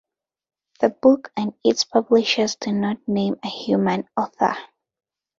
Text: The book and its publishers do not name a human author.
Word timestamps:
The 0.79 0.89
book 0.89 1.31
and 1.37 1.53
its 1.63 1.83
publishers 1.83 2.55
do 2.55 2.71
not 2.71 3.07
name 3.07 3.35
a 3.43 3.47
human 3.47 4.09
author. 4.17 4.55